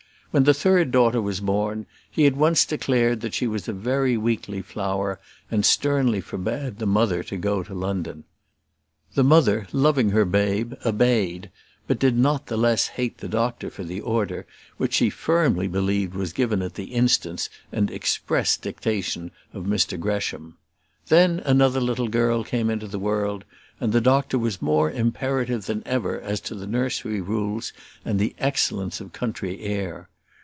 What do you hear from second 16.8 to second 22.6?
instance and express dictation of Mr Gresham. Then another little girl